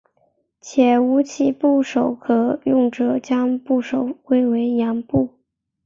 [0.59, 5.29] 且无其他部首可用者将部首归为羊部。